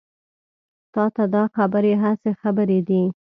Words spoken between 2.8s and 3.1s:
دي.